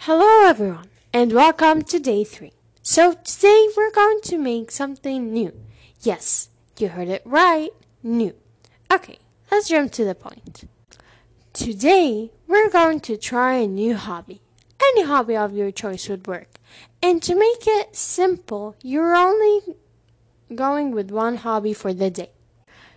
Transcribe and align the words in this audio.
Hello, 0.00 0.46
everyone, 0.46 0.90
and 1.14 1.32
welcome 1.32 1.80
to 1.82 1.98
day 1.98 2.24
three. 2.24 2.52
So, 2.82 3.14
today 3.14 3.68
we're 3.74 3.90
going 3.90 4.20
to 4.24 4.36
make 4.36 4.70
something 4.70 5.32
new. 5.32 5.52
Yes, 6.02 6.50
you 6.78 6.88
heard 6.88 7.08
it 7.08 7.22
right 7.24 7.70
new. 8.02 8.34
Okay, 8.92 9.18
let's 9.50 9.68
jump 9.68 9.92
to 9.92 10.04
the 10.04 10.14
point. 10.14 10.68
Today, 11.54 12.30
we're 12.46 12.68
going 12.68 13.00
to 13.00 13.16
try 13.16 13.54
a 13.54 13.66
new 13.66 13.96
hobby. 13.96 14.42
Any 14.92 15.04
hobby 15.04 15.38
of 15.38 15.56
your 15.56 15.70
choice 15.70 16.06
would 16.10 16.26
work. 16.26 16.58
And 17.02 17.22
to 17.22 17.34
make 17.34 17.66
it 17.66 17.96
simple, 17.96 18.76
you're 18.82 19.16
only 19.16 19.76
going 20.54 20.90
with 20.90 21.10
one 21.10 21.36
hobby 21.36 21.72
for 21.72 21.94
the 21.94 22.10
day. 22.10 22.32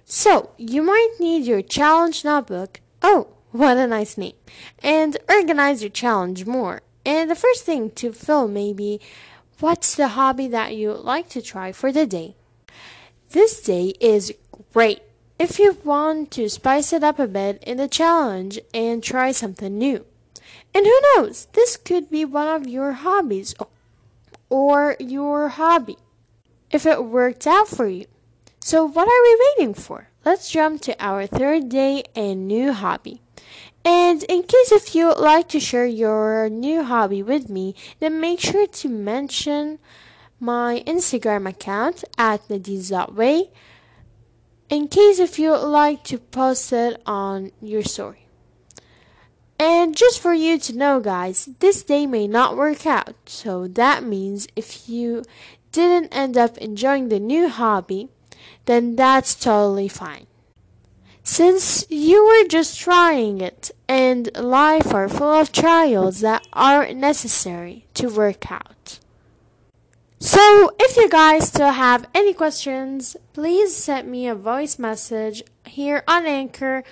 So, 0.03 0.49
you 0.57 0.81
might 0.81 1.15
need 1.21 1.45
your 1.45 1.61
challenge 1.61 2.25
notebook. 2.25 2.81
Oh, 3.01 3.29
what 3.51 3.77
a 3.77 3.87
nice 3.87 4.17
name. 4.17 4.35
And 4.83 5.17
organize 5.29 5.81
your 5.81 5.89
challenge 5.89 6.45
more. 6.45 6.81
And 7.07 7.31
the 7.31 7.35
first 7.35 7.63
thing 7.63 7.89
to 7.91 8.11
fill 8.11 8.49
may 8.49 8.73
be 8.73 8.99
what's 9.61 9.95
the 9.95 10.09
hobby 10.09 10.49
that 10.49 10.75
you 10.75 10.91
like 10.91 11.29
to 11.29 11.41
try 11.41 11.71
for 11.71 11.89
the 11.89 12.05
day? 12.05 12.35
This 13.29 13.61
day 13.61 13.93
is 14.01 14.33
great 14.73 15.01
if 15.39 15.57
you 15.57 15.77
want 15.85 16.31
to 16.31 16.49
spice 16.49 16.91
it 16.91 17.05
up 17.05 17.17
a 17.17 17.25
bit 17.25 17.63
in 17.63 17.77
the 17.77 17.87
challenge 17.87 18.59
and 18.73 19.01
try 19.01 19.31
something 19.31 19.77
new. 19.77 20.05
And 20.75 20.85
who 20.85 20.99
knows, 21.15 21.47
this 21.53 21.77
could 21.77 22.09
be 22.09 22.25
one 22.25 22.49
of 22.49 22.67
your 22.67 22.91
hobbies 22.91 23.55
or 24.49 24.97
your 24.99 25.47
hobby 25.47 25.97
if 26.71 26.85
it 26.85 27.05
worked 27.05 27.47
out 27.47 27.69
for 27.69 27.87
you. 27.87 28.05
So, 28.59 28.83
what 28.85 29.07
are 29.07 29.23
we 29.23 29.47
waiting 29.57 29.73
for? 29.73 30.09
Let's 30.25 30.51
jump 30.51 30.81
to 30.81 30.95
our 31.01 31.25
third 31.25 31.69
day 31.69 32.03
and 32.17 32.49
new 32.49 32.73
hobby. 32.73 33.21
And 33.85 34.25
case 34.47 34.71
if 34.71 34.95
you 34.95 35.07
would 35.07 35.19
like 35.19 35.47
to 35.49 35.59
share 35.59 35.85
your 35.85 36.49
new 36.49 36.83
hobby 36.83 37.21
with 37.21 37.49
me, 37.49 37.75
then 37.99 38.19
make 38.19 38.39
sure 38.39 38.65
to 38.67 38.89
mention 38.89 39.79
my 40.39 40.83
Instagram 40.87 41.47
account 41.47 42.03
at 42.17 42.49
nadine.way 42.49 43.51
in 44.69 44.87
case 44.87 45.19
if 45.19 45.39
you 45.39 45.51
would 45.51 45.67
like 45.67 46.03
to 46.03 46.17
post 46.17 46.73
it 46.73 47.01
on 47.05 47.51
your 47.61 47.83
story. 47.83 48.27
And 49.59 49.95
just 49.95 50.19
for 50.19 50.33
you 50.33 50.59
to 50.59 50.77
know, 50.77 50.99
guys, 50.99 51.49
this 51.59 51.83
day 51.83 52.05
may 52.05 52.27
not 52.27 52.57
work 52.57 52.85
out. 52.85 53.15
So 53.25 53.67
that 53.67 54.03
means 54.03 54.47
if 54.55 54.87
you 54.87 55.23
didn't 55.71 56.15
end 56.15 56.37
up 56.37 56.57
enjoying 56.59 57.09
the 57.09 57.19
new 57.19 57.49
hobby, 57.49 58.09
then 58.65 58.95
that's 58.95 59.33
totally 59.33 59.87
fine. 59.87 60.27
Since 61.27 61.85
you 61.89 62.25
were 62.25 62.47
just 62.47 62.79
trying 62.79 63.41
it, 63.41 63.69
and 63.85 64.31
life 64.33 64.93
are 64.93 65.09
full 65.09 65.33
of 65.33 65.51
trials 65.51 66.21
that 66.21 66.47
are 66.53 66.91
necessary 66.93 67.85
to 67.95 68.07
work 68.07 68.49
out. 68.49 68.99
So, 70.21 70.71
if 70.79 70.95
you 70.95 71.09
guys 71.09 71.49
still 71.49 71.73
have 71.73 72.07
any 72.15 72.33
questions, 72.33 73.17
please 73.33 73.75
send 73.75 74.09
me 74.09 74.25
a 74.25 74.35
voice 74.35 74.79
message 74.79 75.43
here 75.65 76.01
on 76.07 76.25
Anchor 76.25 76.85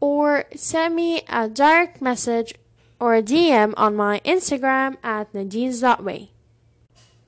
or 0.00 0.46
send 0.56 0.96
me 0.96 1.20
a 1.28 1.50
direct 1.50 2.00
message 2.00 2.54
or 2.98 3.14
a 3.14 3.22
DM 3.22 3.74
on 3.76 3.94
my 3.94 4.20
Instagram 4.24 4.96
at 5.04 5.30
nadines.way. 5.34 6.30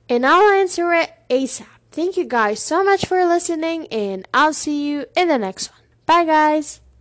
And 0.09 0.25
I'll 0.25 0.51
answer 0.51 0.93
it 0.93 1.13
ASAP. 1.29 1.67
Thank 1.91 2.17
you 2.17 2.25
guys 2.25 2.59
so 2.59 2.83
much 2.83 3.05
for 3.05 3.23
listening, 3.23 3.85
and 3.87 4.27
I'll 4.33 4.51
see 4.51 4.89
you 4.89 5.05
in 5.15 5.27
the 5.27 5.37
next 5.37 5.69
one. 5.69 5.84
Bye, 6.05 6.23
guys. 6.25 6.81